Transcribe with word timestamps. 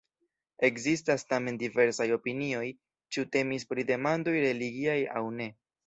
Ekzistas 0.69 1.25
tamen 1.33 1.59
diversaj 1.65 2.09
opinioj, 2.17 2.65
ĉu 3.17 3.29
temis 3.39 3.71
pri 3.73 3.89
demandoj 3.95 4.39
religiaj 4.51 5.01
aŭ 5.23 5.29
ne. 5.43 5.53